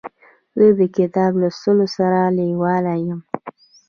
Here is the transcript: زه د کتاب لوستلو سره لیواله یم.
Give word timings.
زه 0.57 0.67
د 0.79 0.81
کتاب 0.97 1.31
لوستلو 1.41 1.85
سره 1.97 2.19
لیواله 2.37 2.93
یم. 3.05 3.19